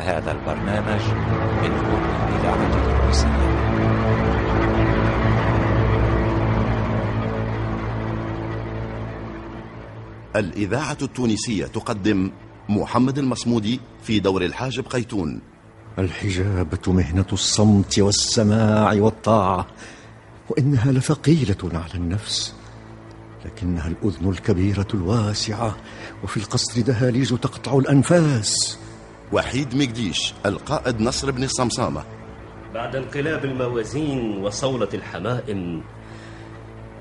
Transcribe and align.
هذا 0.00 0.32
البرنامج 0.32 1.00
من 1.62 1.70
هنا 1.70 2.28
الإذاعة 2.28 2.76
التونسية 2.76 3.50
الإذاعة 10.36 10.96
التونسية 11.02 11.66
تقدم 11.66 12.30
محمد 12.68 13.18
المصمودي 13.18 13.80
في 14.02 14.20
دور 14.20 14.42
الحاجب 14.42 14.86
قيتون. 14.86 15.40
الحجابة 15.98 16.92
مهنة 16.92 17.26
الصمت 17.32 17.98
والسماع 17.98 18.92
والطاعة 18.92 19.66
وإنها 20.50 20.92
لثقيلة 20.92 21.56
على 21.64 21.94
النفس 21.94 22.54
لكنها 23.44 23.88
الأذن 23.88 24.28
الكبيرة 24.28 24.88
الواسعة 24.94 25.76
وفي 26.24 26.36
القصر 26.36 26.80
دهاليز 26.80 27.28
تقطع 27.28 27.78
الأنفاس. 27.78 28.78
وحيد 29.32 29.74
مقديش 29.74 30.34
القائد 30.46 31.00
نصر 31.00 31.30
بن 31.30 31.44
الصمصامة 31.44 32.04
بعد 32.74 32.96
انقلاب 32.96 33.44
الموازين 33.44 34.36
وصولة 34.44 34.88
الحمائم 34.94 35.82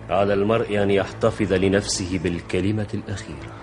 على 0.09 0.33
المرء 0.33 0.83
أن 0.83 0.91
يحتفظ 0.91 1.53
لنفسه 1.53 2.19
بالكلمة 2.23 2.87
الأخيرة. 2.93 3.53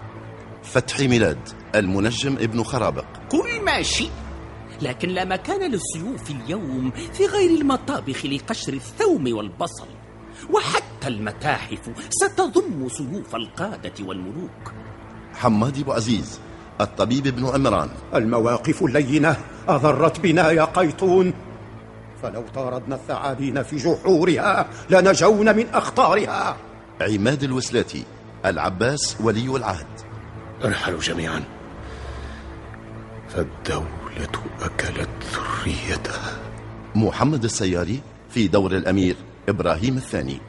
فتحي 0.62 1.08
ميلاد 1.08 1.48
المنجم 1.74 2.36
ابن 2.36 2.62
خرابق. 2.62 3.04
كل 3.28 3.64
ما 3.64 3.82
شئت 3.82 4.10
لكن 4.82 5.08
لا 5.08 5.24
مكان 5.24 5.70
للسيوف 5.70 6.30
اليوم 6.30 6.90
في 6.90 7.26
غير 7.26 7.50
المطابخ 7.60 8.26
لقشر 8.26 8.72
الثوم 8.72 9.36
والبصل. 9.36 9.88
وحتى 10.50 11.08
المتاحف 11.08 11.90
ستضم 12.10 12.88
سيوف 12.88 13.36
القادة 13.36 14.06
والملوك. 14.06 14.72
حماد 15.34 15.78
أبو 15.78 15.92
عزيز 15.92 16.40
الطبيب 16.80 17.26
ابن 17.26 17.46
عمران. 17.46 17.88
المواقف 18.14 18.82
اللينة 18.82 19.36
أضرت 19.68 20.20
بنا 20.20 20.50
يا 20.50 20.64
قيطون. 20.64 21.32
فلو 22.22 22.44
طاردنا 22.54 22.94
الثعابين 22.94 23.62
في 23.62 23.76
جحورها 23.76 24.68
لنجون 24.90 25.56
من 25.56 25.66
أخطارها. 25.68 26.56
عماد 27.00 27.42
الوسلاتي 27.42 28.04
العباس 28.44 29.16
ولي 29.20 29.56
العهد. 29.56 29.86
ارحلوا 30.64 31.00
جميعا. 31.00 31.42
فالدولة 33.28 34.42
أكلت 34.62 35.08
ذريتها. 35.34 36.38
محمد 36.94 37.44
السياري 37.44 38.00
في 38.30 38.48
دور 38.48 38.72
الأمير 38.72 39.16
إبراهيم 39.48 39.96
الثاني. 39.96 40.40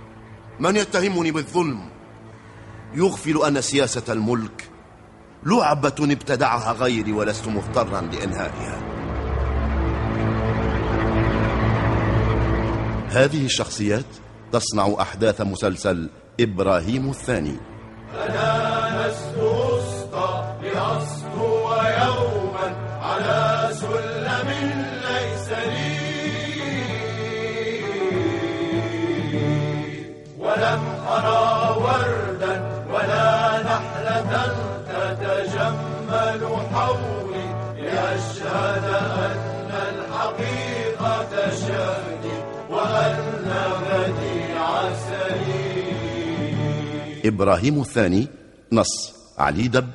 من 0.59 0.75
يتهمني 0.75 1.31
بالظلم؟ 1.31 1.79
يغفل 2.93 3.45
أن 3.47 3.61
سياسة 3.61 4.13
الملك 4.13 4.69
لعبة 5.47 5.95
ابتدعها 6.01 6.71
غيري 6.71 7.11
ولست 7.11 7.47
مضطرا 7.47 8.01
لإنهائها. 8.01 8.77
هذه 13.09 13.45
الشخصيات 13.45 14.05
تصنع 14.51 14.95
أحداث 15.01 15.41
مسلسل 15.41 16.09
إبراهيم 16.39 17.09
الثاني. 17.09 17.57
أنا 18.13 19.07
لست 19.07 19.37
أسقى 19.37 20.55
لأسطو 20.63 21.71
يوما 21.73 22.67
على 23.01 23.69
سلم 23.73 24.49
ليس 25.07 25.49
لي 25.49 25.97
ولم 30.39 30.83
أرى 31.07 31.75
وردا 31.81 32.66
نحلة 33.77 34.33
تتجمل 34.89 36.41
حولي 36.73 37.47
لأشهد 37.81 38.85
أن 39.25 39.71
الحقيقة 39.89 41.33
شهدي 41.51 42.37
وأن 42.69 43.51
غدي 43.89 44.53
عسلي 44.59 45.67
إبراهيم 47.25 47.81
الثاني 47.81 48.27
نص. 48.71 49.13
علي 49.37 49.67
دب 49.67 49.89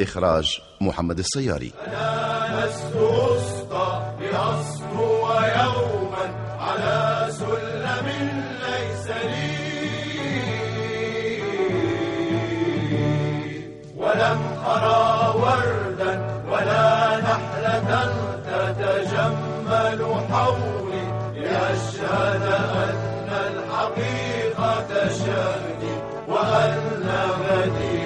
إخراج 0.00 0.60
محمد 0.80 1.18
السياري. 1.18 1.72
أنا 1.86 2.66
لست 2.66 2.96
أسقى 2.96 4.12
لأسطو 4.20 4.81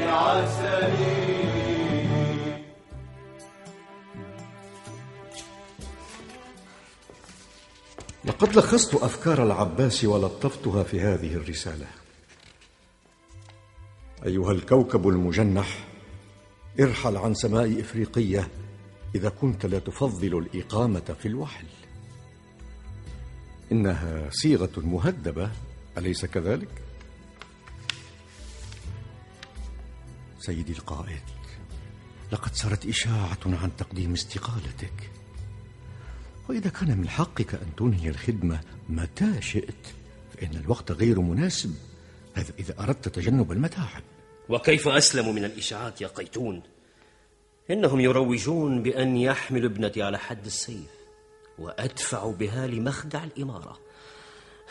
عسلي 0.06 1.26
لقد 8.24 8.56
لخصت 8.56 8.94
أفكار 8.94 9.42
العباس 9.42 10.04
ولطفتها 10.04 10.82
في 10.82 11.00
هذه 11.00 11.34
الرسالة. 11.34 11.86
أيها 14.26 14.52
الكوكب 14.52 15.08
المجنح 15.08 15.86
ارحل 16.80 17.16
عن 17.16 17.34
سماء 17.34 17.80
إفريقية 17.80 18.48
إذا 19.14 19.28
كنت 19.28 19.66
لا 19.66 19.78
تفضل 19.78 20.38
الإقامة 20.38 21.16
في 21.20 21.28
الوحل. 21.28 21.66
إنها 23.72 24.30
صيغة 24.30 24.70
مهذبة 24.76 25.50
أليس 25.98 26.26
كذلك؟ 26.26 26.85
سيدي 30.46 30.72
القائد 30.72 31.22
لقد 32.32 32.54
صارت 32.54 32.86
إشاعة 32.86 33.38
عن 33.46 33.76
تقديم 33.78 34.12
استقالتك. 34.12 35.10
وإذا 36.48 36.70
كان 36.70 36.98
من 36.98 37.08
حقك 37.08 37.54
أن 37.54 37.76
تنهي 37.76 38.08
الخدمة 38.08 38.60
متى 38.88 39.42
شئت 39.42 39.86
فإن 40.34 40.56
الوقت 40.56 40.92
غير 40.92 41.20
مناسب 41.20 41.74
هذا 42.34 42.52
إذا 42.58 42.80
أردت 42.80 43.08
تجنب 43.08 43.52
المتاعب. 43.52 44.02
وكيف 44.48 44.88
أسلم 44.88 45.34
من 45.34 45.44
الإشاعات 45.44 46.00
يا 46.00 46.08
قيتون؟ 46.08 46.62
إنهم 47.70 48.00
يروجون 48.00 48.82
بأن 48.82 49.16
يحمل 49.16 49.64
ابنتي 49.64 50.02
على 50.02 50.18
حد 50.18 50.46
السيف 50.46 50.90
وأدفع 51.58 52.30
بها 52.30 52.66
لمخدع 52.66 53.24
الإمارة. 53.24 53.78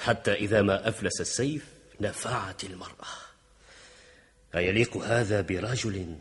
حتى 0.03 0.33
إذا 0.33 0.61
ما 0.61 0.89
أفلس 0.89 1.21
السيف 1.21 1.73
نفعت 2.01 2.63
المرأة. 2.63 3.34
أيليق 4.55 4.97
هذا 4.97 5.41
برجل 5.41 6.15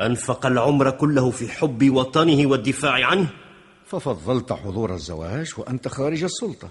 أنفق 0.00 0.46
العمر 0.46 0.90
كله 0.90 1.30
في 1.30 1.48
حب 1.48 1.90
وطنه 1.90 2.46
والدفاع 2.46 3.06
عنه؟ 3.06 3.28
ففضلت 3.86 4.52
حضور 4.52 4.94
الزواج 4.94 5.52
وأنت 5.58 5.88
خارج 5.88 6.24
السلطة. 6.24 6.68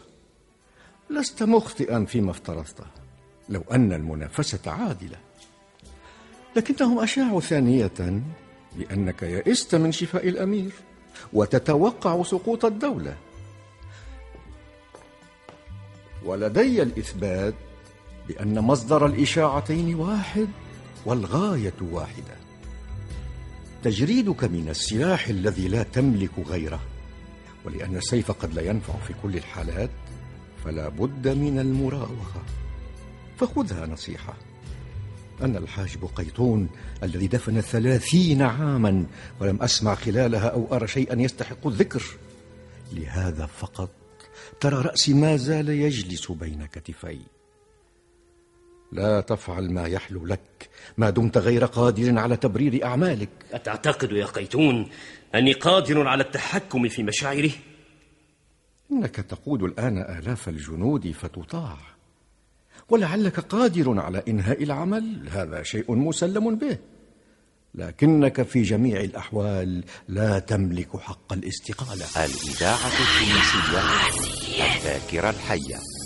لست 1.10 1.44
مخطئا 1.44 2.06
فيما 2.06 2.32
افترضته 2.32 2.84
لو 3.50 3.64
أن 3.72 3.94
المنافسة 3.94 4.72
عادلة. 4.72 5.18
لكنهم 6.56 7.00
أشاعوا 7.00 7.42
ثانية 7.42 8.22
بأنك 8.76 9.24
يئست 9.24 9.76
من 9.76 9.92
شفاء 9.92 10.28
الأمير 10.30 10.72
وتتوقع 11.34 12.24
سقوط 12.24 12.66
الدولة. 12.66 13.16
ولدي 16.26 16.82
الإثبات 16.82 17.54
بأن 18.28 18.60
مصدر 18.60 19.06
الإشاعتين 19.06 19.96
واحد. 19.96 20.48
والغاية 21.06 21.74
واحدة. 21.82 22.36
تجريدك 23.84 24.44
من 24.44 24.70
السلاح 24.70 25.28
الذي 25.28 25.68
لا 25.68 25.84
تملك 25.84 26.40
غيره 26.48 26.80
ولأن 27.66 27.98
السيف 27.98 28.32
قد 28.32 28.54
لا 28.54 28.62
ينفع 28.62 28.94
في 29.08 29.14
كل 29.24 29.38
الحالات 29.38 29.90
فلا 30.66 30.90
بد 30.90 31.28
من 31.28 31.60
المراوغة. 31.60 32.46
فخذها 33.38 33.86
نصيحة. 33.86 34.34
أنا 35.42 35.58
الحاجب 35.58 36.10
قيطون 36.16 36.70
الذي 37.04 37.28
دفن 37.28 37.62
ثلاثين 37.62 38.42
عاما 38.42 39.06
ولم 39.40 39.62
أسمع 39.62 39.96
خلالها 39.96 40.48
أو 40.48 40.76
أرى 40.76 40.88
شيئا 40.88 41.22
يستحق 41.22 41.68
الذكر. 41.68 42.04
لهذا 42.94 43.46
فقط 43.46 43.90
ترى 44.60 44.82
رأسي 44.82 45.14
ما 45.14 45.38
زال 45.38 45.70
يجلس 45.70 46.32
بين 46.32 46.66
كتفي. 46.66 47.20
لا 48.92 49.22
تفعل 49.22 49.72
ما 49.72 49.88
يحلو 49.88 50.26
لك. 50.26 50.70
ما 50.98 51.10
دمت 51.10 51.38
غير 51.38 51.66
قادر 51.66 52.20
على 52.20 52.38
تبرير 52.38 52.86
أعمالك. 52.86 53.30
أتعتقد 53.54 54.12
يا 54.12 54.26
قيتون 54.26 54.90
أني 55.36 55.54
قادر 55.54 56.08
على 56.08 56.24
التحكم 56.24 56.88
في 56.88 57.04
مشاعره؟ 57.04 57.52
إنك 58.92 59.16
تقود 59.16 59.64
الآن 59.64 59.98
آلاف 59.98 60.50
الجنود 60.50 61.12
فتطاع. 61.12 61.78
ولعلك 62.90 63.40
قادر 63.40 64.00
على 64.00 64.24
إنهاء 64.28 64.64
العمل. 64.64 65.30
هذا 65.30 65.64
شيء 65.64 65.96
مسلم 65.96 66.56
به. 66.56 66.78
لكنك 67.76 68.42
في 68.42 68.62
جميع 68.62 69.00
الأحوال 69.02 69.84
لا 70.08 70.40
تملك 70.40 70.98
حق 70.98 71.34
الاستقالة. 71.34 72.06
الإذاعة 72.26 72.88
التونسية 72.88 73.82
الذاكرة 74.76 75.30
الحية. 75.30 76.01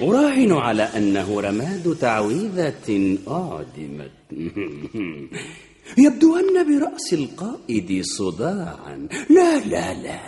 أراهن 0.00 0.52
على 0.52 0.82
أنه 0.82 1.40
رماد 1.40 1.96
تعويذة 2.00 3.18
أعدمت 3.28 4.10
يبدو 5.98 6.36
أن 6.36 6.66
برأس 6.68 7.12
القائد 7.12 8.02
صداعا. 8.02 9.08
لا 9.30 9.58
لا 9.58 9.94
لا. 9.94 10.20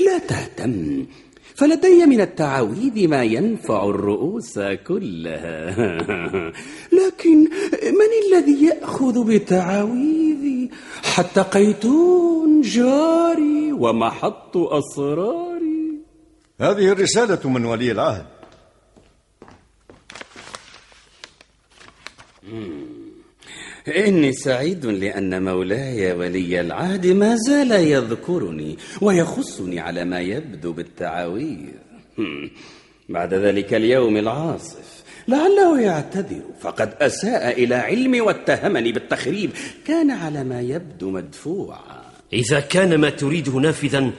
لا 0.00 0.18
تهتم. 0.18 1.06
فلدي 1.56 2.06
من 2.06 2.20
التعاويذ 2.20 3.08
ما 3.08 3.22
ينفع 3.22 3.84
الرؤوس 3.84 4.58
كلها. 4.58 5.70
لكن 7.00 7.38
من 7.82 8.10
الذي 8.26 8.66
يأخذ 8.66 9.24
بتعاويذي؟ 9.24 10.70
حتى 11.02 11.42
قيتون 11.42 12.60
جاري 12.60 13.72
ومحط 13.72 14.56
أسراري. 14.56 15.92
هذه 16.60 16.92
الرسالة 16.92 17.50
من 17.50 17.64
ولي 17.64 17.92
العهد. 17.92 18.35
إني 23.88 24.32
سعيد 24.32 24.86
لأن 24.86 25.42
مولاي 25.44 26.12
ولي 26.12 26.60
العهد 26.60 27.06
ما 27.06 27.36
زال 27.36 27.72
يذكرني 27.72 28.78
ويخصني 29.00 29.80
على 29.80 30.04
ما 30.04 30.20
يبدو 30.20 30.72
بالتعاويذ. 30.72 31.70
بعد 33.08 33.34
ذلك 33.34 33.74
اليوم 33.74 34.16
العاصف 34.16 35.04
لعله 35.28 35.80
يعتذر 35.80 36.42
فقد 36.60 36.94
أساء 37.00 37.64
إلى 37.64 37.74
علمي 37.74 38.20
واتهمني 38.20 38.92
بالتخريب. 38.92 39.50
كان 39.86 40.10
على 40.10 40.44
ما 40.44 40.60
يبدو 40.60 41.10
مدفوعا. 41.10 42.02
إذا 42.32 42.60
كان 42.60 43.00
ما 43.00 43.10
تريده 43.10 43.52
نافذا 43.52 44.10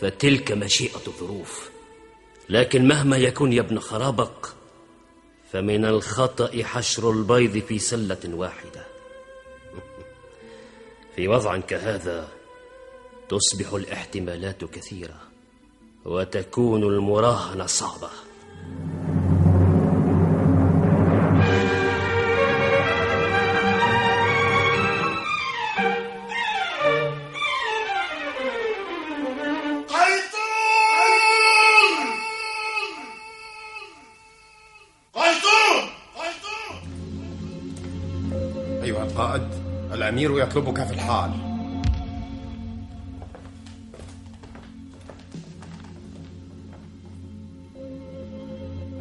فتلك 0.00 0.52
مشيئة 0.52 1.02
الظروف. 1.06 1.70
لكن 2.48 2.88
مهما 2.88 3.16
يكن 3.16 3.52
يا 3.52 3.60
ابن 3.60 3.78
خرابق 3.78 4.48
فمن 5.52 5.84
الخطأ 5.84 6.62
حشر 6.62 7.10
البيض 7.10 7.58
في 7.58 7.78
سلة 7.78 8.18
واحدة. 8.34 8.91
في 11.16 11.28
وضع 11.28 11.56
كهذا 11.58 12.28
تصبح 13.28 13.72
الاحتمالات 13.72 14.64
كثيرة 14.64 15.20
وتكون 16.04 16.82
المراهنة 16.82 17.66
صعبة. 17.66 18.10
الأمير 40.26 40.42
يطلبك 40.42 40.84
في 40.84 40.92
الحال. 40.92 41.32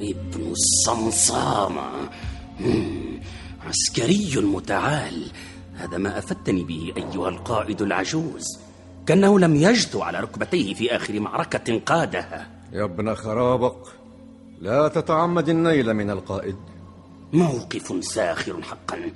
ابن 0.02 0.52
الصمصامة 0.52 2.10
عسكري 3.62 4.42
متعال. 4.42 5.32
هذا 5.76 5.98
ما 5.98 6.18
أفدتني 6.18 6.64
به 6.64 6.94
أيها 6.98 7.30
القائد 7.30 7.82
العجوز 7.82 8.60
كأنه 9.06 9.40
لم 9.40 9.56
يجثو 9.56 10.02
على 10.02 10.20
ركبتيه 10.20 10.74
في 10.74 10.96
آخر 10.96 11.20
معركة 11.20 11.80
قادها. 11.80 12.48
يا 12.74 12.84
ابن 12.84 13.16
خرابق 13.16 13.88
لا 14.62 14.88
تتعمد 14.88 15.50
النيل 15.50 15.94
من 15.94 16.10
القائد. 16.10 16.56
موقف 17.34 18.06
ساخر 18.06 18.62
حقا. 18.62 19.12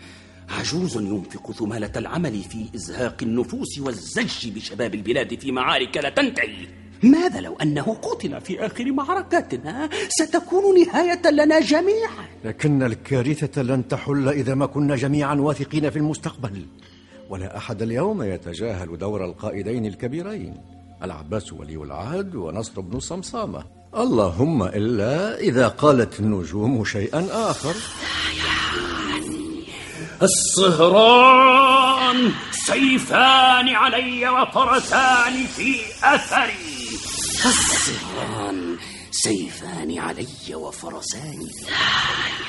عجوز 0.50 0.98
ينفق 0.98 1.52
ثمالة 1.52 1.92
العمل 1.96 2.42
في 2.44 2.66
إزهاق 2.76 3.18
النفوس 3.22 3.80
والزج 3.80 4.50
بشباب 4.50 4.96
البلاد 4.96 5.40
في 5.40 5.52
معارك 5.52 5.98
لا 5.98 6.10
تنتهي. 6.10 6.68
ماذا 7.04 7.42
لو 7.42 7.56
أنه 7.56 7.98
قتل 8.02 8.42
في 8.42 8.66
آخر 8.66 8.92
معركتنا 8.92 9.90
ستكون 10.10 10.80
نهاية 10.80 11.30
لنا 11.32 11.60
جميعا. 11.60 12.26
لكن 12.46 12.84
الكارثة 12.84 13.62
لن 13.62 13.88
تحل 13.88 14.30
إذا 14.30 14.56
ما 14.56 14.66
كنا 14.66 14.96
جميعا 14.96 15.36
واثقين 15.36 15.90
في 15.90 16.00
المستقبل. 16.00 16.66
ولا 17.30 17.58
أحد 17.58 17.82
اليوم 17.82 18.24
يتجاهل 18.24 18.98
دور 18.98 19.26
القائدين 19.26 19.86
الكبيرين 19.86 20.58
العباس 21.04 21.54
ولي 21.54 21.76
العهد 21.76 22.36
ونصر 22.36 22.82
بن 22.82 23.00
صمصامة. 23.00 23.64
اللهم 23.98 24.64
إلا 24.64 25.40
إذا 25.40 25.68
قالت 25.68 26.20
النجوم 26.20 26.86
شيئا 26.86 27.28
آخر. 27.32 27.76
الصهران 30.22 32.32
سيفان 32.52 33.70
علي 33.70 34.30
وفرسان 34.30 35.34
في 35.56 35.76
أثري. 36.04 36.88
الصهران 37.46 38.76
سيفان 39.12 40.00
علي 40.00 40.56
وفرسان. 40.56 41.34
في 41.34 41.64
أثري 41.64 42.46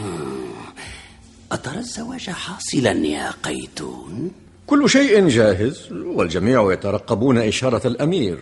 آه، 0.00 1.54
أترى 1.54 1.78
الزواج 1.78 2.30
حاصلا 2.30 2.92
يا 2.92 3.30
قيتون؟ 3.42 4.30
كل 4.66 4.90
شيء 4.90 5.28
جاهز 5.28 5.92
والجميع 5.92 6.72
يترقبون 6.72 7.38
إشارة 7.38 7.86
الأمير 7.86 8.38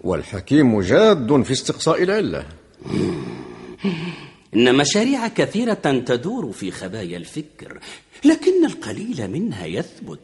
والحكيم 0.00 0.80
جاد 0.80 1.42
في 1.42 1.52
استقصاء 1.52 2.02
العلة. 2.02 2.46
إن 4.56 4.74
مشاريع 4.74 5.28
كثيرة 5.28 6.02
تدور 6.06 6.52
في 6.52 6.70
خبايا 6.70 7.16
الفكر 7.16 7.80
لكن 8.24 8.64
القليل 8.64 9.30
منها 9.30 9.66
يثبت. 9.66 10.18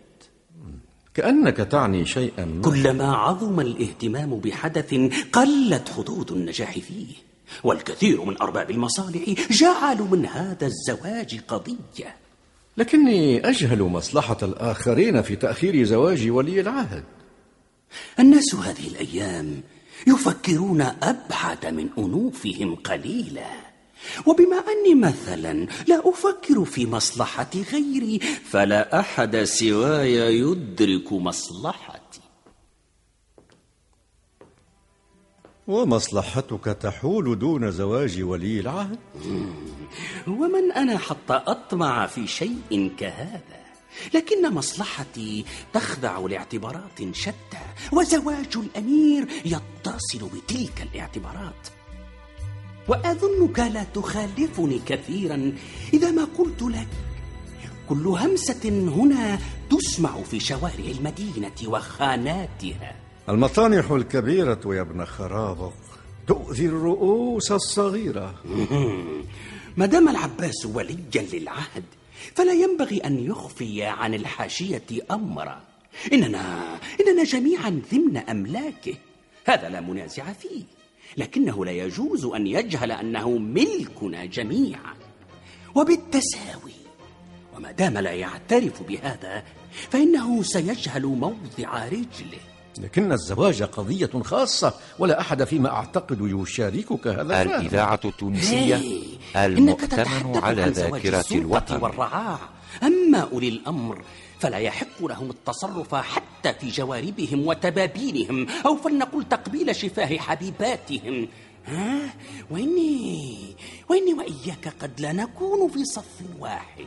كأنك 1.14 1.56
تعني 1.56 2.06
شيئا 2.06 2.44
ما. 2.44 2.62
كلما 2.62 3.16
عظم 3.16 3.60
الاهتمام 3.60 4.38
بحدث 4.38 4.94
قلت 5.32 5.88
حدود 5.96 6.32
النجاح 6.32 6.72
فيه 6.72 7.06
والكثير 7.64 8.24
من 8.24 8.42
أرباب 8.42 8.70
المصالح 8.70 9.50
جعلوا 9.50 10.06
من 10.06 10.26
هذا 10.26 10.66
الزواج 10.66 11.40
قضية. 11.48 12.16
لكني 12.76 13.48
أجهل 13.48 13.82
مصلحة 13.82 14.38
الآخرين 14.42 15.22
في 15.22 15.36
تأخير 15.36 15.84
زواج 15.84 16.30
ولي 16.30 16.60
العهد. 16.60 17.04
الناس 18.18 18.54
هذه 18.54 18.88
الأيام 18.88 19.62
يفكرون 20.06 20.80
أبعد 20.80 21.66
من 21.66 21.88
أنوفهم 21.98 22.74
قليلا. 22.74 23.69
وبما 24.26 24.56
أني 24.56 24.94
مثلا 24.94 25.66
لا 25.88 26.02
أفكر 26.08 26.64
في 26.64 26.86
مصلحة 26.86 27.50
غيري 27.72 28.18
فلا 28.50 29.00
أحد 29.00 29.36
سواي 29.44 30.14
يدرك 30.14 31.12
مصلحتي. 31.12 32.20
ومصلحتك 35.66 36.64
تحول 36.64 37.38
دون 37.38 37.70
زواج 37.70 38.22
ولي 38.22 38.60
العهد؟ 38.60 38.98
ومن 40.26 40.72
أنا 40.72 40.98
حتى 40.98 41.32
أطمع 41.46 42.06
في 42.06 42.26
شيء 42.26 42.92
كهذا؟ 42.98 43.60
لكن 44.14 44.54
مصلحتي 44.54 45.44
تخضع 45.72 46.18
لاعتبارات 46.18 47.12
شتى 47.12 47.64
وزواج 47.92 48.56
الأمير 48.56 49.28
يتصل 49.44 50.28
بتلك 50.34 50.88
الاعتبارات. 50.92 51.79
وأظنك 52.88 53.58
لا 53.58 53.84
تخالفني 53.94 54.80
كثيرا 54.86 55.52
إذا 55.92 56.10
ما 56.10 56.28
قلت 56.38 56.62
لك. 56.62 56.88
كل 57.88 58.06
همسة 58.06 58.68
هنا 58.68 59.38
تسمع 59.70 60.22
في 60.22 60.40
شوارع 60.40 60.84
المدينة 60.98 61.52
وخاناتها. 61.66 62.94
المطانح 63.28 63.90
الكبيرة 63.90 64.60
يا 64.66 64.80
ابن 64.80 65.04
خرابق 65.04 65.72
تؤذي 66.26 66.66
الرؤوس 66.66 67.52
الصغيرة. 67.52 68.34
ما 69.78 69.86
دام 69.86 70.08
العباس 70.08 70.66
وليا 70.66 71.26
للعهد 71.32 71.84
فلا 72.34 72.52
ينبغي 72.52 72.98
أن 72.98 73.18
يخفي 73.18 73.82
عن 73.82 74.14
الحاشية 74.14 74.86
أمرا. 75.10 75.60
إننا 76.12 76.74
إننا 77.00 77.24
جميعا 77.24 77.82
ضمن 77.92 78.16
أملاكه. 78.16 78.94
هذا 79.44 79.68
لا 79.68 79.80
منازع 79.80 80.32
فيه. 80.32 80.79
لكنه 81.16 81.64
لا 81.64 81.72
يجوز 81.72 82.24
أن 82.24 82.46
يجهل 82.46 82.92
أنه 82.92 83.30
ملكنا 83.30 84.24
جميعا. 84.24 84.94
وبالتساوي 85.74 86.72
وما 87.56 87.72
دام 87.72 87.98
لا 87.98 88.10
يعترف 88.12 88.82
بهذا 88.82 89.42
فإنه 89.90 90.42
سيجهل 90.42 91.06
موضع 91.06 91.86
رجله. 91.86 92.40
لكن 92.78 93.12
الزواج 93.12 93.62
قضية 93.62 94.10
خاصة 94.22 94.74
ولا 94.98 95.20
أحد 95.20 95.44
فيما 95.44 95.68
أعتقد 95.68 96.18
يشاركك 96.20 97.06
هذا 97.06 97.42
الإذاعة 97.42 98.00
التونسية 98.04 98.80
المؤتمن 99.36 100.36
على 100.36 100.64
ذاكرة 100.64 101.24
الوطن. 101.32 101.82
والرعاع 101.82 102.38
أما 102.82 103.18
أولي 103.18 103.48
الأمر 103.48 104.04
فلا 104.38 104.58
يحق 104.58 105.04
لهم 105.04 105.30
التصرف 105.30 105.94
حتى 105.94 106.52
في 106.52 106.68
جواربهم 106.68 107.46
وتبابينهم 107.46 108.46
أو 108.66 108.76
فلنقل 108.76 109.28
تقبيل 109.28 109.76
شفاه 109.76 110.18
حبيباتهم. 110.18 111.28
ها؟ 111.66 112.14
وإني 112.50 113.56
وإني 113.88 114.14
وإياك 114.14 114.74
قد 114.80 115.00
لا 115.00 115.12
نكون 115.12 115.68
في 115.68 115.84
صف 115.84 116.22
واحد. 116.38 116.86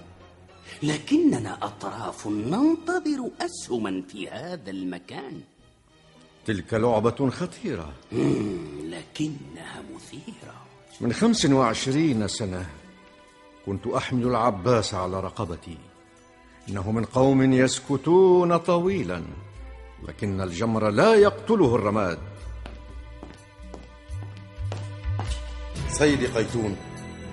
لكننا 0.83 1.57
أطراف 1.61 2.27
ننتظر 2.27 3.29
أسهما 3.41 4.03
في 4.09 4.29
هذا 4.29 4.69
المكان. 4.71 5.41
تلك 6.45 6.73
لعبة 6.73 7.29
خطيرة. 7.29 7.93
لكنها 8.83 9.83
مثيرة. 9.95 10.55
من 11.01 11.13
خمس 11.13 11.45
وعشرين 11.45 12.27
سنة. 12.27 12.65
كنت 13.65 13.87
أحمل 13.87 14.27
العباس 14.27 14.93
على 14.93 15.19
رقبتي. 15.19 15.77
إنه 16.69 16.91
من 16.91 17.05
قوم 17.05 17.53
يسكتون 17.53 18.57
طويلا 18.57 19.23
لكن 20.07 20.41
الجمر 20.41 20.89
لا 20.89 21.15
يقتله 21.15 21.75
الرماد. 21.75 22.19
سيدي 25.89 26.27
قيتون 26.27 26.77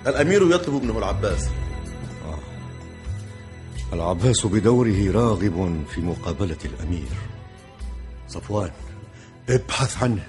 الأمير 0.07 0.55
يطلب 0.55 0.75
ابنه 0.75 0.97
العباس. 0.97 1.49
العباس 3.93 4.45
بدوره 4.45 5.11
راغب 5.11 5.85
في 5.89 6.01
مقابلة 6.01 6.57
الأمير. 6.65 7.09
صفوان 8.27 8.71
ابحث 9.49 10.03
عنه. 10.03 10.27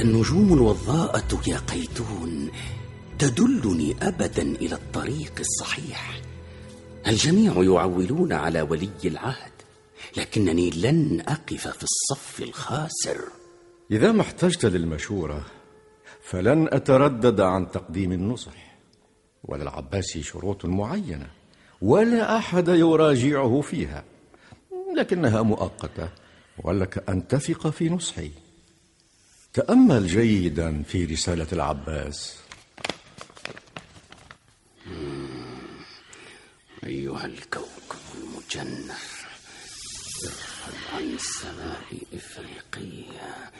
النجوم 0.00 0.52
الوضاءة 0.52 1.40
يا 1.48 1.58
قيتون 1.58 2.50
تدلني 3.18 3.96
أبدا 4.02 4.42
إلى 4.42 4.74
الطريق 4.74 5.32
الصحيح. 5.40 6.20
الجميع 7.06 7.52
يعولون 7.62 8.32
على 8.32 8.62
ولي 8.62 8.90
العهد 9.04 9.52
لكنني 10.16 10.70
لن 10.70 11.20
أقف 11.20 11.68
في 11.68 11.82
الصف 11.82 12.42
الخاسر. 12.42 13.18
إذا 13.90 14.12
ما 14.12 14.22
احتجت 14.22 14.66
للمشورة 14.66 15.46
فلن 16.22 16.68
أتردد 16.72 17.40
عن 17.40 17.70
تقديم 17.70 18.12
النصح. 18.12 18.76
وللعباس 19.44 20.18
شروط 20.18 20.64
معينة 20.64 21.26
ولا 21.82 22.36
أحد 22.36 22.68
يراجعه 22.68 23.60
فيها. 23.60 24.04
لكنها 24.96 25.42
مؤقتة 25.42 26.08
ولك 26.64 27.08
أن 27.08 27.28
تثق 27.28 27.70
في 27.70 27.88
نصحي. 27.88 28.30
تأمل 29.54 30.06
جيدا 30.06 30.82
في 30.82 31.04
رسالة 31.04 31.46
العباس. 31.52 32.36
أيها 36.84 37.26
الكوكب 37.26 37.98
المجنح 38.14 39.30
ارحل 40.24 40.96
عن 40.96 41.18
سماء 41.18 41.96
إفريقية 42.14 43.50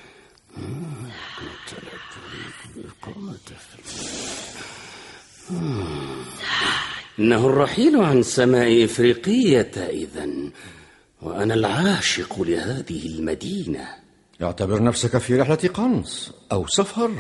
إنه 7.19 7.47
الرحيل 7.47 7.97
عن 7.97 8.23
سماء 8.23 8.85
إفريقية 8.85 9.73
إذا 9.77 10.29
وأنا 11.23 11.55
العاشق 11.55 12.43
لهذه 12.43 13.07
المدينة. 13.07 14.10
اعتبر 14.43 14.83
نفسك 14.83 15.19
في 15.19 15.37
رحلة 15.37 15.71
قنص 15.75 16.33
أو 16.53 16.67
سفر 16.67 17.11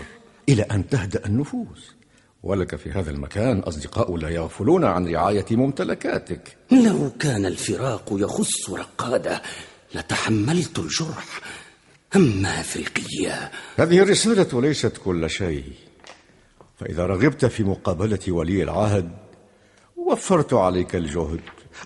إلى 0.48 0.62
أن 0.62 0.88
تهدأ 0.88 1.26
النفوس. 1.26 1.94
ولك 2.42 2.76
في 2.76 2.90
هذا 2.90 3.10
المكان 3.10 3.58
أصدقاء 3.58 4.16
لا 4.16 4.28
يغفلون 4.28 4.84
عن 4.84 5.08
رعاية 5.08 5.46
ممتلكاتك. 5.50 6.56
لو 6.72 7.10
كان 7.18 7.46
الفراق 7.46 8.08
يخص 8.12 8.70
رقادة 8.70 9.42
لتحملت 9.94 10.78
الجرح. 10.78 11.40
أما 12.16 12.60
أفريقية 12.60 13.50
هذه 13.76 13.98
الرسالة 13.98 14.60
ليست 14.60 14.96
كل 14.96 15.30
شيء. 15.30 15.72
فإذا 16.78 17.06
رغبت 17.06 17.44
في 17.44 17.64
مقابلة 17.64 18.20
ولي 18.28 18.62
العهد 18.62 19.10
وفرت 19.96 20.54
عليك 20.54 20.96
الجهد. 20.96 21.40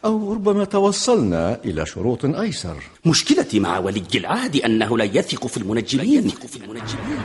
أو 0.05 0.33
ربما 0.33 0.65
توصلنا 0.65 1.61
إلى 1.65 1.87
شروط 1.87 2.25
أيسر. 2.25 2.77
مشكلتي 3.05 3.61
مع 3.61 3.79
ولي 3.79 4.05
العهد 4.15 4.57
أنه 4.57 4.99
لا 4.99 5.05
يثق 5.05 5.47
في 5.47 5.57
المنجمين. 5.57 6.27
يثق 6.27 6.47
في 6.47 6.57
المنجمين. 6.57 7.19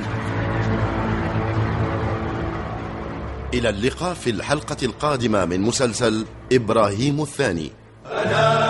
إلى 3.53 3.69
اللقاء 3.69 4.13
في 4.13 4.29
الحلقة 4.29 4.77
القادمة 4.83 5.45
من 5.45 5.61
مسلسل 5.61 6.25
إبراهيم 6.51 7.21
الثاني. 7.21 7.71
أنا 8.05 8.68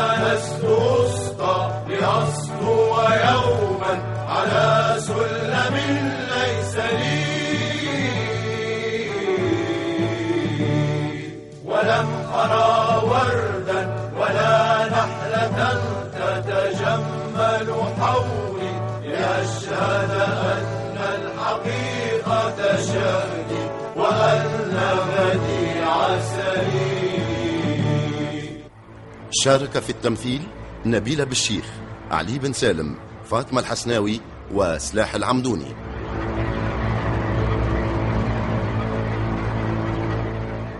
شارك 29.43 29.79
في 29.79 29.89
التمثيل 29.89 30.41
نبيلة 30.85 31.23
بالشيخ 31.23 31.65
علي 32.11 32.39
بن 32.39 32.53
سالم 32.53 32.95
فاطمة 33.25 33.59
الحسناوي 33.59 34.19
وسلاح 34.51 35.15
العمدوني. 35.15 35.75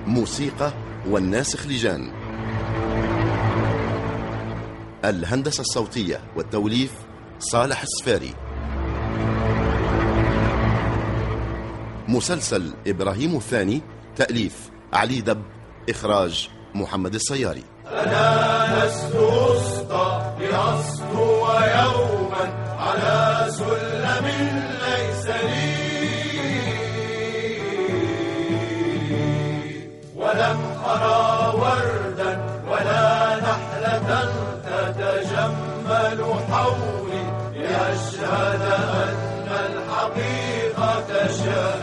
موسيقى 0.07 0.73
والناسخ 1.07 1.67
لجان 1.67 2.11
الهندسة 5.05 5.61
الصوتية 5.61 6.21
والتوليف 6.35 6.91
صالح 7.39 7.81
السفاري. 7.81 8.33
مسلسل 12.07 12.73
إبراهيم 12.87 13.35
الثاني 13.35 13.81
تأليف 14.15 14.69
علي 14.93 15.21
دب 15.21 15.43
إخراج 15.89 16.49
محمد 16.75 17.15
السياري. 17.15 17.63
أنا 17.91 18.85
لست 18.85 19.15
أسقى 19.15 20.21
لأسطو 20.39 21.47
يوما 21.49 22.45
على 22.79 23.51
سلم 23.51 24.25
ليس 24.85 25.25
لي. 25.27 25.89
ولم 30.15 30.59
أرى 30.85 31.53
وردا 31.61 32.31
ولا 32.69 33.35
نحلة 33.35 34.09
تتجمل 34.65 36.19
حولي 36.51 37.23
لأشهد 37.55 38.61
أن 38.93 39.47
الحقيقة 39.65 41.27
شهدي 41.27 41.78